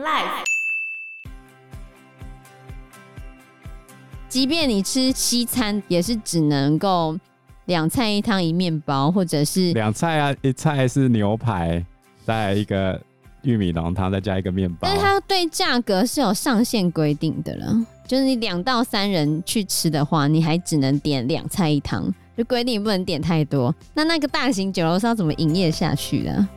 [0.00, 0.46] Life，
[4.30, 7.18] 即便你吃西餐，也是只能够
[7.66, 11.84] 两菜一汤一面包，或者是两菜啊，一菜是牛排，
[12.24, 12.98] 再一个
[13.42, 14.88] 玉米浓汤，再加一个面包。
[14.88, 23.74] 但是它对价格是有上限规定的了，就是你两到三人去吃的话，你还只能点两菜一汤，就规定不能点太多。
[23.92, 26.48] 那那个大型酒楼是要怎么营业下去的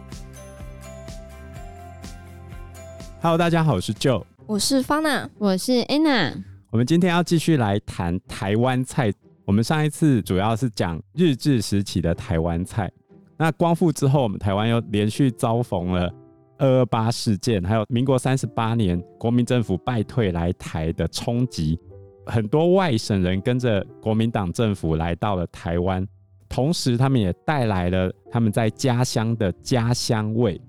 [3.23, 6.43] ？Hello，大家好，我是 Joe，我是 Fana，我是 Anna。
[6.71, 9.13] 我们今天要继续来谈台湾菜。
[9.45, 12.91] 我们上一次主要是讲日治时期的台湾菜。
[13.37, 16.13] 那光复之后，我们台湾又连续遭逢了
[16.57, 21.79] 二二八事件，还有民国三十八年国民政府败退来台的冲击，
[22.25, 26.05] 很多外省人跟着国民党政府来到了台湾，
[26.49, 30.59] 同时他们也带来了他们在家乡的家乡味。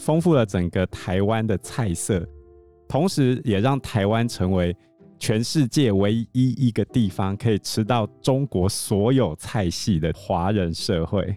[0.00, 2.26] 丰富了整个台湾的菜色，
[2.88, 4.74] 同时也让台湾成为
[5.18, 11.36] 全世界唯一一个地方可以吃到中国所有菜系的华人社会。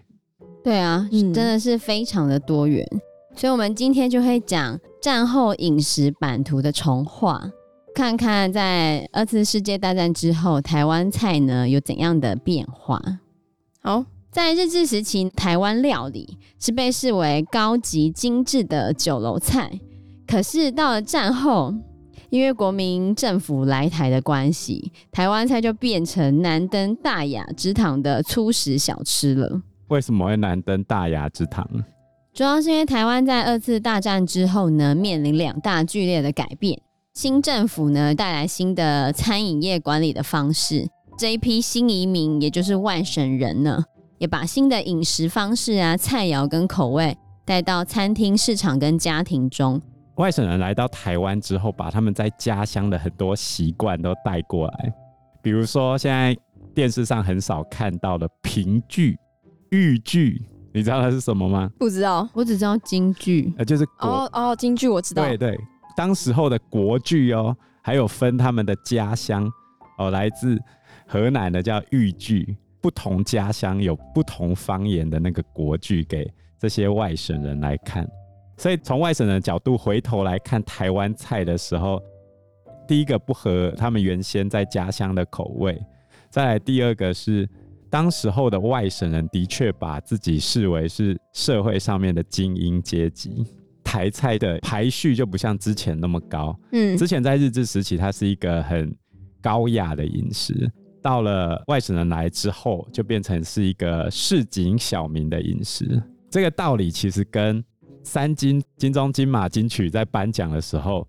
[0.64, 2.82] 对啊，真的是非常的多元。
[2.90, 3.00] 嗯、
[3.36, 7.50] 所以，我们今天就会讲战后饮食版图的重画，
[7.94, 13.00] 看看在二次世界大战之后，台湾菜呢有怎样的变化。
[13.82, 14.06] 好。
[14.34, 19.70] 在日治时期，台湾料理是被视为高级精致的酒楼菜。
[20.26, 21.72] 可是到了战后，
[22.30, 29.62] 因为国民政府来台的关系，台湾菜就变成难登大雅之堂的粗食小吃了。
[29.86, 31.64] 为什么会难登大雅之堂？
[32.32, 36.76] 主要是因为台湾在二次大战之后呢，面临两大剧烈的改变。
[37.12, 43.84] 新政府呢，带来新的餐饮业管理的方式，这一批新移民，也就是外省人呢。
[44.18, 49.80] 也把新的饮食方式啊、菜肴跟口味带到餐厅、市场跟家庭中。
[50.16, 54.92] 外省人来到台湾之后，把他们在家乡的很多习惯都带过来，
[55.42, 56.36] 比如说现在
[56.72, 59.18] 电视上很少看到的评剧、
[59.70, 60.40] 豫剧，
[60.72, 61.68] 你知道它是什么吗？
[61.78, 63.52] 不知道，我只知道京剧。
[63.58, 65.24] 呃，就是哦哦，京剧我知道。
[65.24, 65.58] 对对，
[65.96, 69.50] 当时候的国剧哦，还有分他们的家乡
[69.98, 70.56] 哦，来自
[71.08, 72.56] 河南的叫豫剧。
[72.84, 78.06] 不同家乡有不同方言的那个国剧给这些外省人来看，
[78.58, 81.98] 所以从外省人的角度回头来看台湾菜的时候，
[82.86, 85.80] 第一个不合他们原先在家乡的口味，
[86.28, 87.48] 再来第二个是
[87.88, 93.46] 当时候的外省人的确把自己视为是社会上面的精英阶级，
[93.82, 98.94] 台菜的排序就不像之前那么高，嗯，之前在日治时期它是一个很
[99.40, 100.70] 高雅的饮食。
[101.04, 106.02] 到了外省人来之后，就变成是一个市井小民的饮食。
[106.30, 107.62] 这个道理其实跟
[108.02, 111.06] 三金金钟金马金曲在颁奖的时候，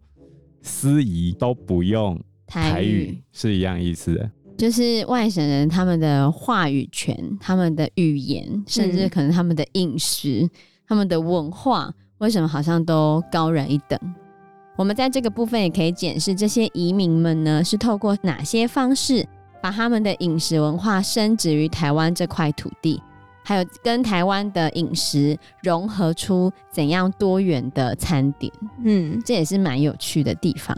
[0.62, 4.30] 司仪都不用台语是一样意思的。
[4.58, 10.50] 就是外省人他们的话语权、他们的语言，甚至可能他们的饮食、嗯、
[10.86, 13.98] 他们的文化，为什么好像都高人一等？
[14.76, 19.26] 我们在这个部分也可以检视这些移民们呢，是透过哪些方式。
[19.66, 23.02] 把他们的饮食文化升植于台湾这块土地，
[23.44, 28.54] 还有跟台湾的饮食融合出怎样多元的餐点，
[28.84, 30.78] 嗯，这也是蛮有趣的地方。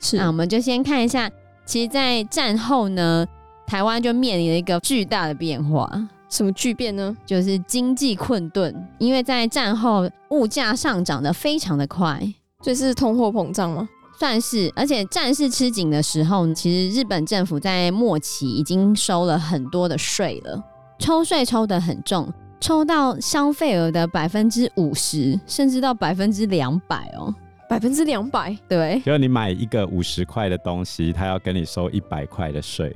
[0.00, 1.30] 是，那我们就先看一下，
[1.64, 3.24] 其实，在战后呢，
[3.64, 5.88] 台湾就面临了一个巨大的变化。
[6.28, 7.16] 什么巨变呢？
[7.24, 12.20] 就是经济困顿，因为在战后物价上涨的非常的快，
[12.60, 13.88] 这是通货膨胀吗？
[14.20, 20.62] 算是，而且战事吃紧的时候，其实日本政府在末期已经收了很多的税了，
[20.98, 22.30] 抽税抽得很重，
[22.60, 27.34] 抽到消费额的百分之五十，甚至到百分之两百哦，
[27.66, 32.94] 百分之两百，对，就是你买一个五十块的东西，他要跟你收一百块的税，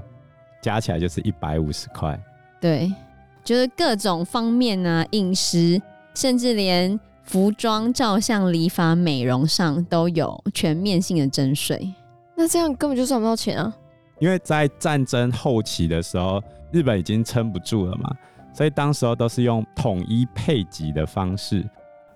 [0.60, 2.22] 加起来就是一百五十块，
[2.60, 2.92] 对，
[3.42, 5.80] 就是各种方面啊，饮食，
[6.14, 7.00] 甚至连。
[7.24, 11.92] 服装、照相、理发、美容上都有全面性的征税，
[12.36, 13.74] 那这样根本就赚不到钱啊！
[14.20, 18.14] 因为在战争后期的时候，日本已经撑不住了嘛，
[18.52, 21.68] 所以当时候都是用统一配给的方式，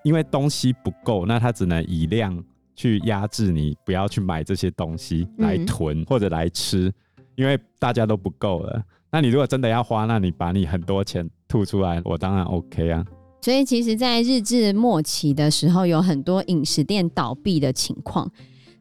[0.05, 2.41] 因为东西不够，那他只能以量
[2.77, 8.83] 去压制你，不要去买这些东西来囤或者来吃，嗯、因为大家都不够了。
[9.11, 13.05] 那你如果真的要花，那你把你很多钱吐出来，我当然 OK 啊。
[13.41, 18.31] 所以，其实，在日治末期的时候，有很多饮食店倒闭的情况。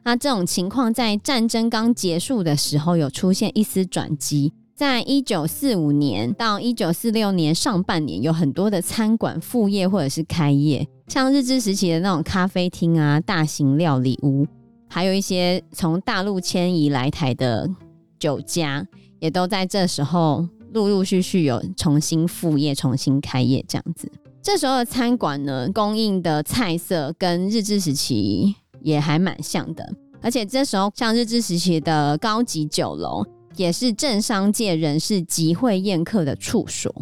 [0.03, 14.47] 那这种情况在战争刚结束的时候有出现一丝转机，在一九四五年到一九四六年上半年，有很多的餐馆复业或者是开业，像日治时期的那种咖啡厅啊、大型料理屋，
[14.87, 17.69] 还有一些从大陆迁移来台的
[18.17, 18.87] 酒家，
[19.19, 24.09] 也都在这时候陆陆续续有重新复业、重新开业这样子。
[24.47, 29.85] 这时候的餐馆呢，供应的菜色跟日治时期也还蛮像的，
[30.21, 33.25] 而且这时候像日治时期的高级酒楼。
[33.57, 36.93] 也是政商界人士集会宴客的处所。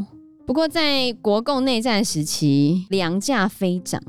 [0.47, 4.01] 不过，在国共内战时期，粮价飞涨，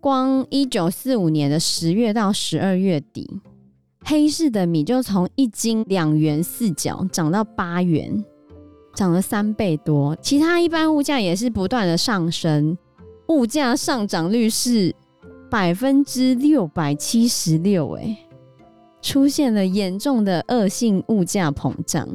[0.00, 3.28] 光一九四五年的十月到十二月底，
[4.04, 8.24] 黑市的米就从一斤两元四角涨到八元，
[8.94, 10.16] 涨了三倍多。
[10.16, 12.78] 其他一般物价也是不断的上升，
[13.28, 14.94] 物价上涨率是
[15.50, 18.16] 百分之六百七十六，哎。
[19.02, 22.08] 出现了严重的恶性物价膨胀，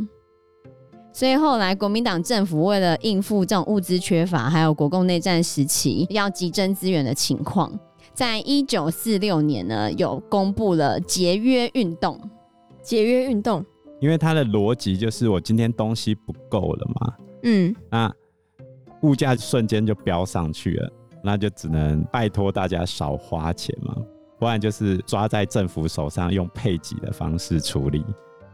[1.13, 7.71] 所以后来国民党政府为了应付这种物资缺乏，还有国共内战时期要集征资源的情况，
[8.15, 12.19] 在一九四六年呢，有公布了节约运动。
[12.81, 13.63] 节约运动，
[13.99, 17.13] 因为它的逻辑就是我今天东西不够了嘛，
[17.43, 18.11] 嗯，那
[19.01, 20.91] 物价瞬间就飙上去了，
[21.23, 23.95] 那就只能拜托大家少花钱嘛。
[24.39, 28.03] 不然就是抓在政府手上，用配给的方式处理。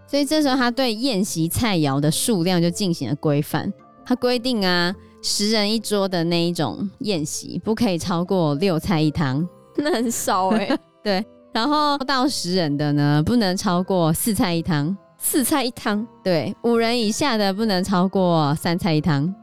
[0.08, 3.72] 所以这时候他对宴席菜肴的数量就进行了规范。
[4.04, 10.80] 他规定啊，十人一桌的那一种宴席不可以超过六菜一汤， 那很少哎、欸。
[11.04, 14.96] 对，然后到十人的呢，不能超过四菜一汤。
[15.26, 16.06] 四菜一汤。
[16.24, 19.34] 对，五人以下的不能超过三菜一汤。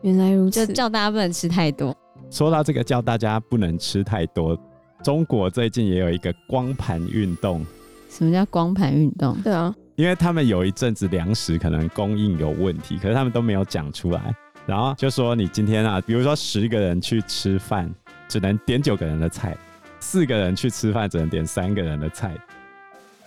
[0.00, 1.94] 原来如此，就叫大家不能吃太多。
[2.30, 4.58] 说到这个，叫大家不能吃太多。
[5.04, 7.62] 中国最近也有一个光盘运动。
[8.08, 9.36] 什么叫光盘运动？
[9.42, 14.34] 对啊，因为他们有一阵子粮食可能供应有问题，可是他们都没有讲出来。
[14.64, 17.94] 然后就说你今天啊，比如说十个人去吃饭，
[18.26, 19.52] 只能点九个人的菜；
[20.00, 22.34] 四个人去吃饭，只能点三个人的菜。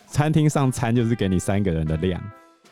[0.10, 2.22] 餐厅上餐就是给你三个人的量。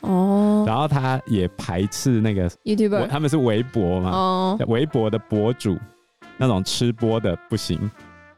[0.00, 0.64] 哦。
[0.66, 4.10] 然后他也排斥那个 YouTuber，他们是微博嘛？
[4.10, 4.58] 哦。
[4.66, 5.78] 微博的博主
[6.36, 7.90] 那种吃播的不行。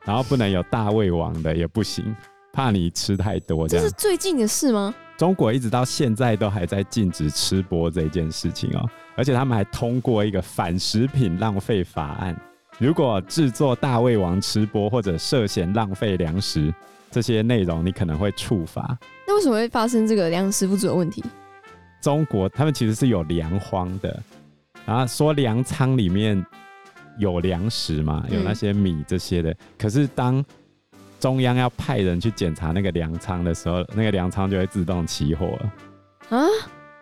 [0.07, 2.17] 然后不能有大胃王的也不行，
[2.55, 3.85] 怕你吃太多这样。
[3.85, 4.95] 这是最近的事吗？
[5.19, 12.35] 中国一直到现在都还在禁止吃播这件事情哦，而且他们还通过一个反食品浪费法案。
[12.79, 16.73] 如果制作大胃王吃播或者涉嫌浪费粮食
[17.11, 18.99] 这些内容，你可能会触发。
[19.27, 21.25] 那为什么会发生这个粮食不足的问题？
[22.01, 24.23] 中国他们其实是有粮荒的，
[24.87, 26.45] 然后说粮仓里面。
[27.19, 28.25] 有粮食嘛？
[28.31, 29.51] 有那些米这些的。
[29.51, 30.43] 嗯、可是当
[31.19, 36.39] 中央要派人去检查那个粮仓的时候，那个粮仓就会自动起火了。
[36.39, 36.47] 啊，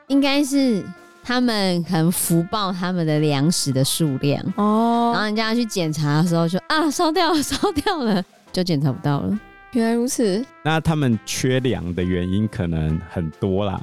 [0.09, 0.83] 应该是
[1.23, 5.13] 他们很福报他们的粮食的数量哦。
[5.13, 9.39] 然后人家去检查的时候就，就啊烧掉了，烧掉了，就检查不到了。
[9.73, 10.45] 原来如此。
[10.65, 13.81] 那他们缺粮的原因可能很多啦，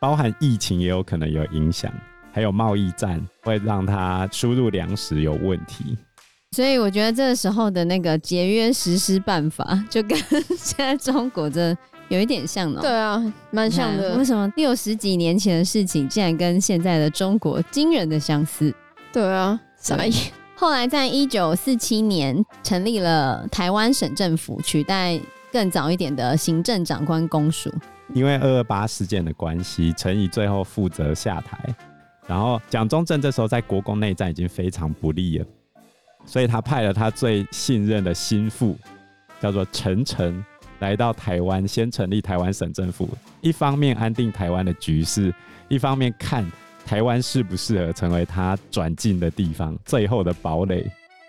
[0.00, 1.92] 包含疫情也有可能有影响。
[2.32, 5.96] 还有贸易战会让他输入粮食有问题，
[6.54, 10.18] 所以我觉得这个时候的那个节约实施办法就跟
[10.54, 11.74] 现在中国这
[12.08, 12.80] 有一点像哦。
[12.82, 14.18] 对啊，蛮像的。
[14.18, 18.70] 为什么六十几年前的事情竟然跟现在的中国惊人的相似？
[19.10, 20.12] 对啊，傻眼。
[20.58, 25.20] 后来在一九四七年成立了台湾省政府，取代
[25.52, 27.70] 更早一点的行政长官公署。
[28.14, 31.58] 因为二二八事件的关系，陈仪最后负责下台。
[32.26, 35.46] 然后蒋中正这时候在国共内战已经非常不利了，
[36.24, 38.74] 所以他派了他最信任的心腹，
[39.38, 40.42] 叫做陈诚，
[40.78, 43.10] 来到台湾，先成立台湾省政府，
[43.42, 45.32] 一方面安定台湾的局势，
[45.68, 46.50] 一方面看
[46.86, 50.88] 台湾适不适合成为他转进的地方，最后的堡垒。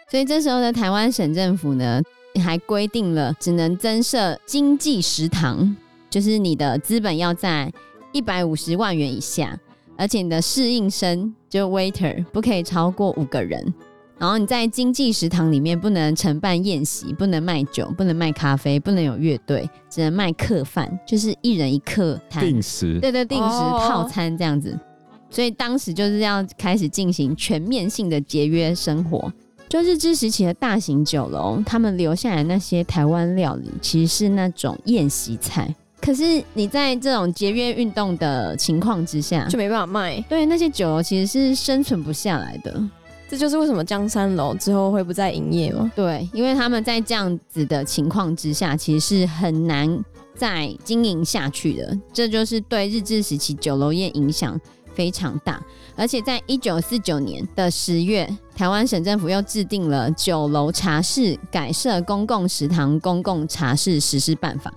[0.09, 1.99] 所以这时候的台湾省政府呢，
[2.41, 5.75] 还规定了只能增设经济食堂，
[6.11, 7.73] 就是你的资本要在
[8.13, 9.59] 一百五十万元以下。
[9.99, 13.73] 而且你的适应生就 waiter 不可以超过五个人，
[14.19, 24.79] 然后你在经济食堂里面不能承办宴席，不能卖酒，不能卖咖啡，不能有乐队，只能卖客饭，就是一人一客餐，定时，对对，定时套餐这样子。
[25.29, 29.31] 所以当时就是要开始进行全面性的节约生活。
[29.69, 35.75] 就日治时期的大型酒楼，他们留下来那些台湾料理，其实是那种宴席菜。
[35.99, 40.21] 可是你在这种节约运动的情况之下，就没办法卖。
[40.29, 42.81] 对，那些酒楼其实是生存不下来的。
[43.27, 45.91] 这就是为什么江山楼之后会不再营业吗？
[45.93, 50.01] 对，因为他们在这样子的情况之下，其实是很难
[50.33, 51.99] 再经营下去的。
[52.13, 54.57] 这就是对日治时期酒楼业影响
[54.97, 55.61] 非常大。
[55.95, 64.71] 而且在一九四九年的十月，台湾省政府又制定了《酒楼茶室改设公共食堂公共茶室实施办法》，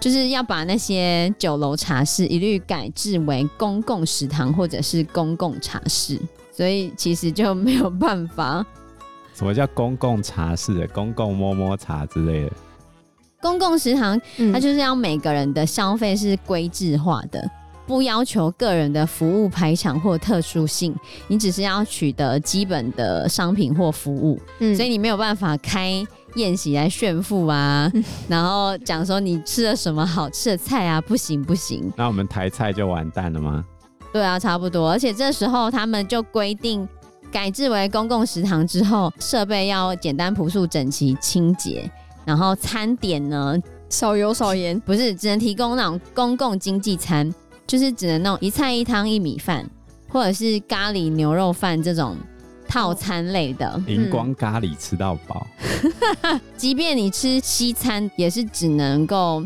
[0.00, 6.18] 就是要把那些酒楼茶室一律改制为公共食堂或者是公共茶室。
[6.50, 8.64] 所以其实就没有办法。
[9.34, 10.86] 什么叫公共茶室？
[10.94, 12.52] 公共摸摸茶之类的。
[13.42, 14.18] 公共食堂，
[14.50, 17.50] 它就是要每个人的消费是规制化的，嗯、
[17.86, 20.94] 不要求个人的服务排场或特殊性，
[21.28, 31.92] 你只是要取得基本的商品或服务，嗯、所以你没有办法开宴席来炫富啊，嗯、然后讲说你吃了什么好吃的菜啊，不行不行。
[31.96, 33.64] 那我们台菜就完蛋了吗？
[34.12, 34.90] 对啊，差不多。
[34.90, 36.88] 而且这时候他们就规定，
[37.30, 41.90] 改制为公共食堂之后，设备要简单朴素、整齐、清洁。
[42.24, 43.56] 然后餐点呢，
[43.88, 47.32] 少油少盐，不是只能提供那种公共经济餐，
[47.66, 49.68] 就是只能弄一菜一汤一米饭，
[50.08, 52.16] 或者是咖喱牛肉饭这种
[52.68, 53.82] 套餐类的。
[53.86, 55.46] 荧光咖喱吃到饱。
[56.22, 59.42] 嗯、 即便你吃西餐，也是只能够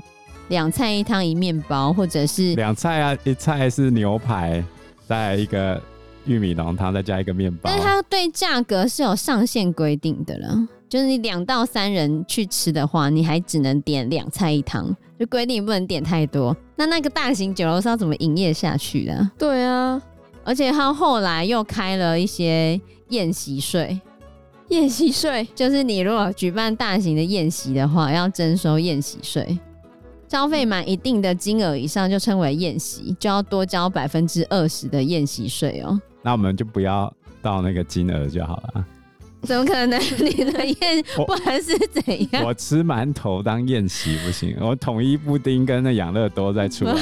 [0.48, 4.62] 两菜一汤一面包，或者是两菜啊，一菜是牛排，
[5.06, 5.80] 再一个
[6.26, 7.62] 玉米浓汤，再加一个面包。
[7.64, 10.68] 但是它对价格是有上限规定的了。
[10.88, 16.56] 就是你两到三人去吃的话，你还只能点两菜一汤，就规定不能点太多。
[16.76, 19.30] 那那个大型酒楼是要怎么营业下去的？
[19.38, 20.00] 对啊，
[20.42, 24.00] 而且他后来又开了一些宴席税。
[24.68, 29.58] 宴席税就是你如果举办大型的宴席的话，要征收宴席税。
[30.26, 36.00] 消费满一定的金额以上就称为宴席，就要多交百分之二十的宴席税哦。
[36.22, 37.12] 那我们就不要
[37.42, 38.86] 到那个金额就好了。
[39.42, 40.00] 怎么可能？
[40.18, 42.42] 你的宴不然是怎样？
[42.42, 46.94] 我，我吃馒头当宴席不行，我统一布丁跟那养乐多再出来。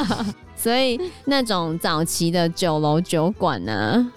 [0.56, 4.12] 所以那种早期的酒楼酒馆呢，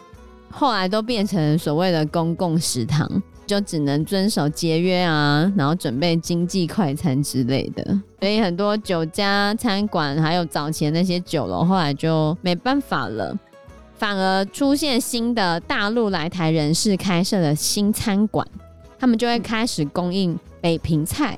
[0.50, 3.10] 后来都变成所谓的公共食堂，
[3.46, 7.84] 就只能遵守节约啊，然后准备经济快餐之类的。
[8.20, 13.38] 所以很多酒家餐馆，还有早前那些酒楼，后来就没办法了。
[14.05, 18.47] 反而出现新的大陆来台人士开设的新餐馆，
[19.00, 21.35] 他们就会开始供应北平菜、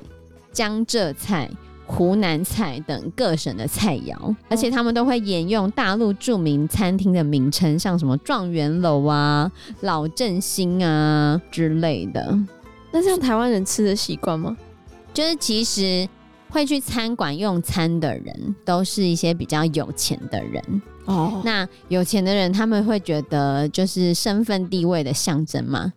[0.52, 1.50] 江浙菜、
[1.86, 12.38] 湖南菜等各省的菜肴，而且他们都会沿用大陆著名餐厅的名称，像什么状元楼啊、老振兴啊之类的。
[12.92, 14.54] 那这样台湾人吃的习惯吗？
[15.14, 16.06] 就是其实
[16.50, 20.62] 会去餐馆用餐的人，都是一些比较有钱的人。
[21.08, 21.44] 哦，oh.
[21.44, 25.92] 那有钱的人他们会觉得就是身份地位的象征嘛，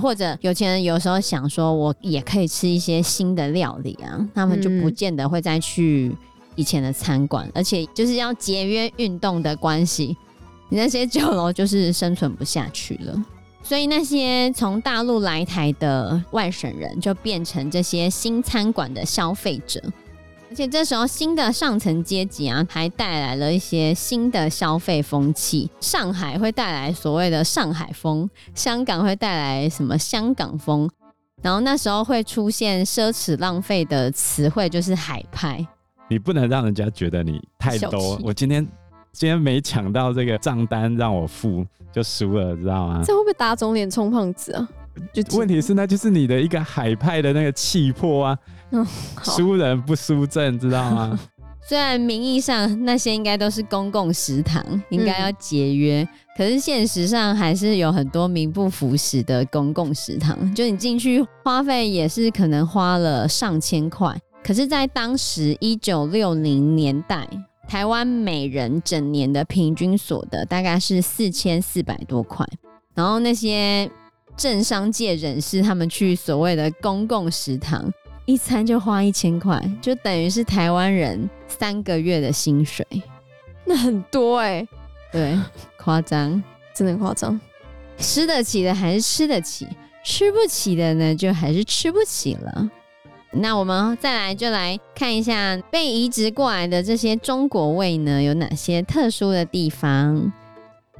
[0.00, 6.16] 或者有钱人有时候想说，我也可以吃一些新的料理啊，他们就不见得会再去
[6.56, 10.16] 以前的餐馆，嗯、而且就是要节约运动的关系，
[10.70, 13.24] 你那些酒楼就是生存不下去了，
[13.62, 19.82] 所以那些从大陆来台的外省人就变成这些新餐馆的消费者。
[20.54, 25.68] 而且这时候，新的上层阶级啊，还带来了一些新的消费风气。
[25.80, 30.88] 上海会带来所谓的上海风，香港会带来什么香港风，
[31.42, 35.66] 然后那时候会出现奢侈浪费的词汇，就是海派。
[36.08, 38.16] 你不能让人家觉得你太多。
[38.16, 38.64] 气我今天
[39.10, 43.02] 今天没抢到这个账单让我付，就输了，知道吗？
[43.04, 44.68] 这会不会打肿脸充胖子啊？
[45.12, 48.38] 就问题是，那就是你的一个海派的那个气魄啊。
[48.70, 48.84] 嗯，
[49.22, 51.18] 输人不输阵，知道吗？
[51.66, 60.54] 虽然名义上那些应该都是公共食堂，应该要节约，嗯、可是现实上还是有很多名不符实的公共食堂。
[60.54, 67.26] 就你进去花费也是可能花了上千块，可是，在当时一九六零年代，
[67.66, 72.46] 台湾每人整年的平均所得大概是四千四百多块，
[72.94, 73.90] 然后那些
[74.36, 77.92] 政商界人士他们去所谓的公共食堂。
[78.26, 82.86] 一餐就花一千块，就等于是台湾人三个月的薪水，
[83.66, 84.68] 那很多哎、欸，
[85.12, 85.38] 对，
[85.76, 86.42] 夸张，
[86.74, 87.38] 真的夸张。
[87.98, 89.68] 吃得起的还是吃得起，
[90.02, 92.70] 吃不起的呢，就还是吃不起了。
[93.30, 100.32] 那我们再来就来看一下被移植过来的这些中国胃呢，有哪些特殊的地方？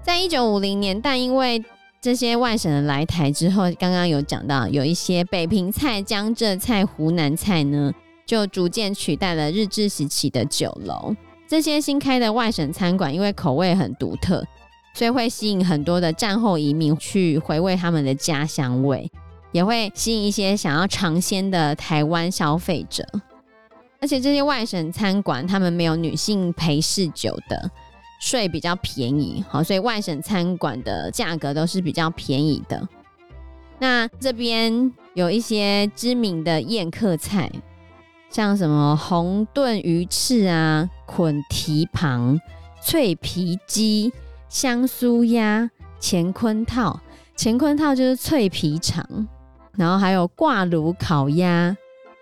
[0.02, 1.64] 在一九五零年代，因为
[2.04, 7.90] 这些外省人来台之后，刚刚有讲到，有一些北平菜、江浙菜、湖南菜呢，
[8.26, 11.16] 就逐渐取代了日治时期的酒楼。
[11.48, 14.44] 这些新开的外省餐馆，因为口味很独特，
[14.92, 19.10] 所以会吸引很多的战后移民去回味他们的家乡味，
[19.52, 23.02] 也会吸引一些想要尝鲜的台湾消费者。
[23.98, 27.70] 而且这些外省餐馆，他们没有女性陪侍酒的。
[28.24, 32.88] 税比较便宜，好，所以外省餐馆的价格都是比较便宜的。
[33.78, 37.52] 那这边有一些知名的宴客菜，
[38.30, 42.40] 像什么红炖鱼翅啊、捆蹄膀、
[42.80, 44.10] 脆皮鸡、
[44.48, 46.98] 香酥鸭、乾坤套。
[47.36, 49.28] 乾坤套就是脆皮肠，
[49.72, 51.76] 然后还有挂炉烤鸭、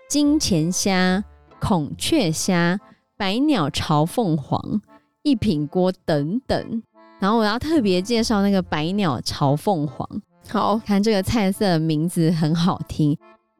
[0.09, 1.23] 金钱虾、
[1.61, 2.77] 孔雀虾、
[3.15, 4.81] 百鸟朝凤凰、
[5.23, 6.83] 一品锅等等。
[7.19, 10.07] 然后我要特别介绍那个百鸟朝凤凰。
[10.49, 13.17] 好，看这个菜色名字很好听，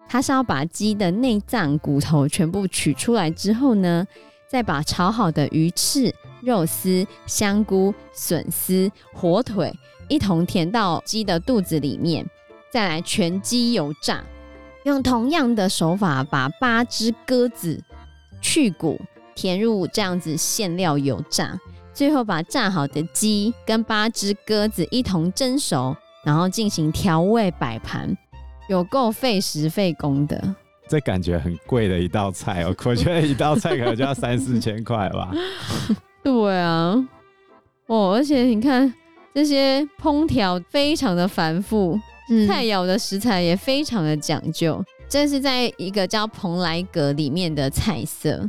[0.08, 4.06] 它是要把鸡的内脏骨头全部取出来之后呢，
[4.50, 9.74] 再把炒好的鱼翅、肉丝、香菇、笋丝、火腿。
[10.10, 12.30] 一同填到鸡的肚子里面，
[12.70, 14.22] 再来全鸡油炸，
[14.84, 17.82] 用同样的手法把八只鸽子
[18.42, 19.00] 去骨
[19.36, 21.60] 填入这样子馅料油炸，
[21.94, 28.16] 最后把炸好的鸡跟八只鸽子一同蒸熟，然后进行调味摆盘，
[28.68, 30.56] 有够费时费工的。
[30.88, 35.32] 这感觉很贵的一道菜哦，我觉得一道菜可能就要三四千块吧。
[36.24, 36.96] 对啊，
[37.88, 38.94] 哦，而且你看。
[39.36, 42.00] 这些烹调非常的繁复，
[42.30, 44.80] 嗯、菜肴的食材也非常的讲究。
[45.10, 48.48] 这是在一个叫蓬莱阁里面的菜色，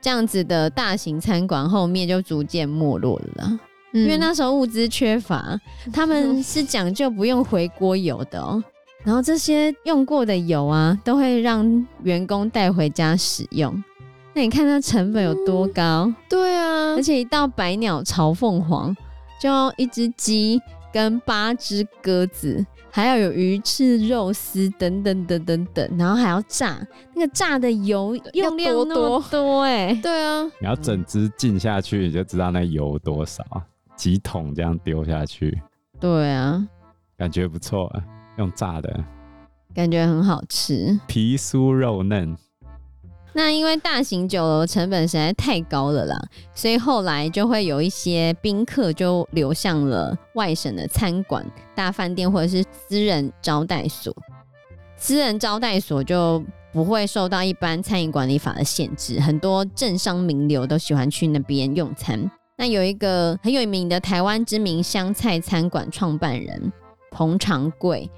[0.00, 3.58] 这样子的大型餐馆后面就逐渐没落了，
[3.92, 5.58] 嗯、因为那时候物资缺乏，
[5.92, 8.62] 他们是讲究不用回锅油的哦。
[9.04, 13.82] 然后这些用过的油啊，都会让员工带回家使用。
[14.34, 16.04] 那你看它成本有多高？
[16.06, 18.96] 嗯、对啊，而且一道百鸟朝凤凰。
[19.40, 20.60] 就要一只鸡
[20.92, 33.44] 跟八只鸽子，还要有鱼翅、肉丝等等等等等，然后还要炸，那个炸的油用量那么多哎、欸， 对啊，你要整只浸下去，你就知道那油多少，
[33.96, 35.56] 几桶这样丢下去，
[36.00, 36.66] 对啊，
[37.16, 38.02] 感觉不错啊，
[38.38, 39.04] 用炸的，
[39.74, 42.36] 感觉很好吃，皮酥肉嫩。
[43.32, 46.20] 那因为大型酒楼成本实在太高了啦，
[46.52, 54.12] 所以后来就会有一些宾客就流向了外省的餐馆、大饭店或者是私人招待所。
[54.96, 62.28] 私人招待所就不会受到一般餐饮管理法的限制，很多政商名流都喜欢去那边用餐。
[62.58, 66.72] 那有一个很有名的台湾知名湘菜餐馆创办人
[67.12, 68.10] 彭长贵，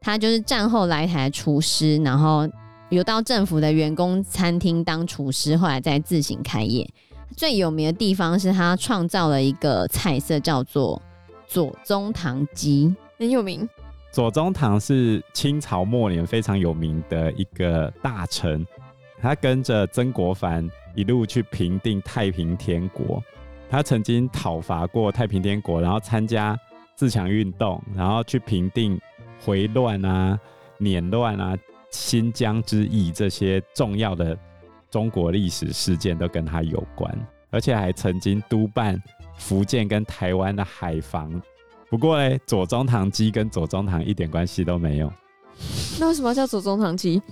[0.00, 2.48] 他就是战后来台厨师，然后。
[2.88, 6.88] 有到政府的员工餐厅当厨师，后来再自行开业。
[7.36, 11.02] 最有名的地方是他创造了一个菜色，叫做
[11.48, 13.68] 左宗棠鸡，很有名。
[14.12, 18.64] 左宗棠是清朝末年非常有名的一个大臣，
[19.20, 23.22] 他跟着曾国藩一路去平定太平天国。
[23.68, 26.56] 他曾经讨伐过太平天国，然后参加
[26.94, 28.98] 自强运动，然后去平定
[29.44, 30.38] 回乱啊、
[30.78, 31.58] 捻乱啊。
[31.96, 34.36] 新疆之役这些重要的
[34.90, 37.10] 中国历史事件都跟他有关，
[37.50, 39.02] 而且还曾经督办
[39.38, 41.42] 福建跟台湾的海防。
[41.88, 45.10] 不过呢，左宗棠鸡跟左宗棠一点关系都没有。
[45.98, 47.22] 那为什么叫左宗棠鸡？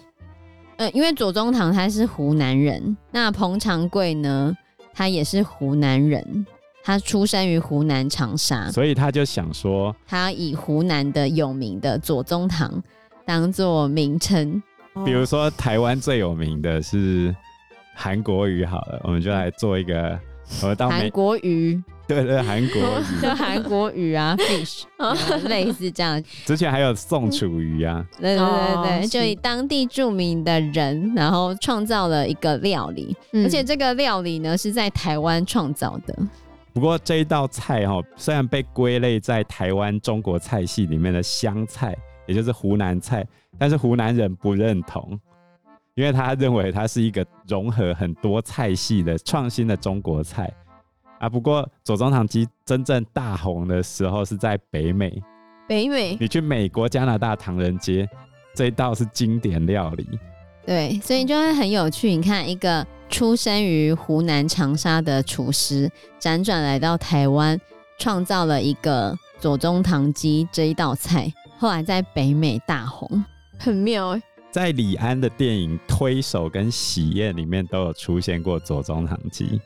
[0.77, 4.57] 呃，因为左宗棠他是湖南人，那彭长贵呢，
[4.94, 6.46] 他也是湖南人，
[6.83, 12.83] 他出生于湖南长沙，所以他就想说，他以湖南的有名的左宗棠。
[13.27, 14.63] 当做名称，
[15.05, 17.35] 比如说台湾最有名的是
[17.95, 20.19] 韩国瑜，好了，我们就来做一个，
[20.63, 24.85] 我们当韩国瑜，对对，韩国瑜，就 韩国瑜啊，fish，
[25.49, 26.23] 类似这样。
[26.45, 36.15] 之前还有宋楚瑜啊，对对对对，就以当地著名的人，然后创造了一个料理，而且这个料理呢是在台湾创造的。
[36.75, 41.97] 不过这一道菜哈，虽然被归类在台湾中国菜系里面的湘菜。
[42.27, 43.27] 也就是湖南菜，
[43.59, 45.19] 但是湖南人不认同，
[45.95, 50.53] 因为他认为它是一个融合很多菜系的创新的中国菜
[51.19, 51.29] 啊。
[51.29, 55.23] 不过左宗棠鸡真正大红的时候是在北美，
[55.69, 58.09] 北美，你去美国、加拿大唐人街，
[58.55, 60.09] 这一道是经典料理。
[60.67, 62.09] 对，所以就会很有趣。
[62.11, 67.61] 你看，一个出生于湖南长沙的厨师，辗转来到台湾，
[67.99, 71.31] 创造了一个左宗棠鸡这一道菜。
[71.59, 73.25] 后来在北美大红，
[73.59, 74.23] 很妙哎、欸。
[74.51, 79.61] 在李安的电影《推手》跟《喜宴》里面都有出现过左宗棠鸡。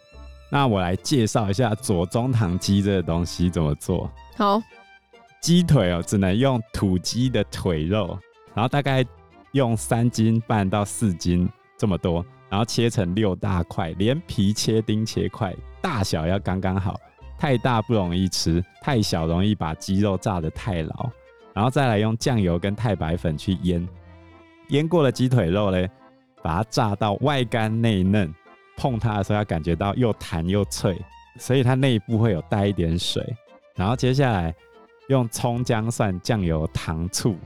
[0.50, 4.10] 那我来介绍一下左宗棠鸡这个东西怎么做。
[4.36, 4.62] 好，
[5.42, 8.18] 鸡腿哦，只能用土鸡的腿肉，
[8.54, 9.04] 然后大概
[9.52, 11.46] 用三斤半到四斤
[11.76, 16.98] 这么多，然后切成六大块，连皮切丁切块，大小要刚刚好，
[17.38, 21.10] 太大不容易吃，太小容易把鸡肉炸得太老。
[21.58, 23.84] 然后再来用酱油跟太白粉去腌，
[24.68, 25.90] 腌过的鸡腿肉嘞，
[26.40, 28.32] 把它炸到外干内嫩，
[28.76, 30.96] 碰它的时候要感觉到又弹又脆，
[31.36, 33.26] 所以它内部会有带一点水。
[33.74, 34.54] 然后接下来
[35.08, 37.36] 用葱、姜、蒜、酱油、糖、醋、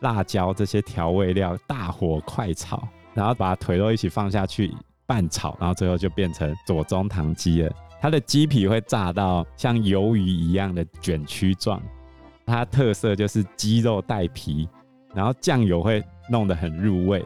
[0.00, 4.74] 辣椒这些调味料大火快炒，然后把腿肉一起放下去
[5.06, 7.74] 拌炒，然后最后就变成左宗棠鸡了。
[7.98, 11.82] 它的鸡皮会炸到像鱿鱼一样的卷曲状。
[12.46, 14.68] 它特色就是鸡肉带皮，
[15.14, 17.24] 然后酱油会弄得很入味，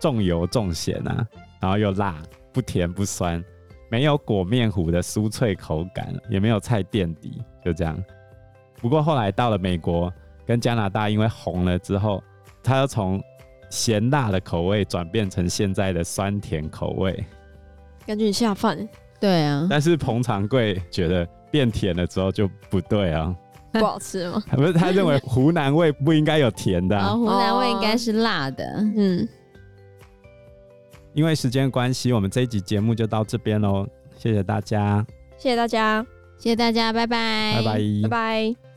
[0.00, 1.26] 重油重咸啊，
[1.60, 3.42] 然后又辣，不甜不酸，
[3.90, 8.02] 没有裹面糊的酥脆口感，也没有菜垫底，就这样。
[8.76, 10.12] 不过后来到了美国
[10.44, 12.22] 跟加拿大，因为红了之后，
[12.62, 13.22] 它又从
[13.70, 17.24] 咸辣的口味转变成现在的酸甜口味，
[18.06, 18.88] 感觉下饭。
[19.20, 23.34] 对啊，但是彭长贵觉得变甜了之后就不对啊。
[23.72, 24.42] 不好吃吗？
[24.50, 28.64] 不是，他认为湖南味不应该有甜的、啊哦，湖南味应该是辣的。
[28.96, 29.26] 嗯，
[31.14, 33.86] 因为时间关系，我们这一集节目就到这边喽。
[34.16, 35.04] 谢谢大家，
[35.38, 36.06] 谢谢大家，
[36.38, 38.71] 谢谢大家，拜拜，拜拜，拜拜。